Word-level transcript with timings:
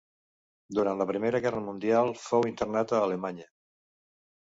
Durant 0.77 0.97
la 1.03 1.07
Primera 1.11 1.43
Guerra 1.45 1.63
Mundial 1.67 2.11
fou 2.25 2.51
internat 2.55 2.97
a 3.01 3.07
Alemanya. 3.11 3.51